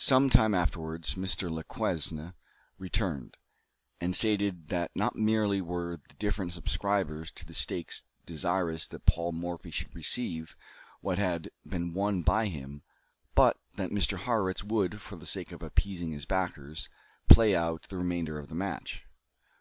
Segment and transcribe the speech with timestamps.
[0.00, 1.48] Some time afterwards, Mr.
[1.48, 2.34] Lequesne
[2.76, 3.36] returned,
[4.00, 9.30] and stated that not merely were the different subscribers to the stakes desirous that Paul
[9.30, 10.56] Morphy should receive
[11.02, 12.82] what had been won by him,
[13.36, 14.18] but that Mr.
[14.18, 16.88] Harrwitz would, for the sake of appeasing his backers,
[17.28, 19.04] play out the remainder of the match.